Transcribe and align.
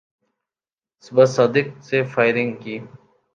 صبح 1.03 1.25
صادق 1.25 1.67
سے 1.83 2.03
فائرنگ 2.03 2.55
کی 2.55 2.79